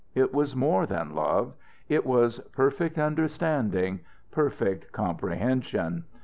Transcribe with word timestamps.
It 0.15 0.33
was 0.33 0.55
more 0.55 0.87
than 0.87 1.13
love 1.13 1.53
it 1.87 2.03
was 2.07 2.39
perfect 2.53 2.97
understanding, 2.97 3.99
perfect 4.31 4.91
comprehension. 4.91 6.05